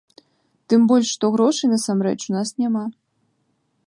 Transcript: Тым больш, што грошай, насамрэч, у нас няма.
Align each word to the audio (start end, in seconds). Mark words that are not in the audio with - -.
Тым 0.71 0.85
больш, 0.91 1.07
што 1.17 1.25
грошай, 1.35 1.71
насамрэч, 1.73 2.17
у 2.31 2.35
нас 2.39 2.49
няма. 2.63 2.83